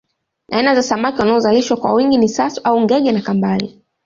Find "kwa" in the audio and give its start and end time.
1.77-1.93